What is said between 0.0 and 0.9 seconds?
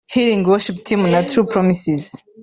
Healing worship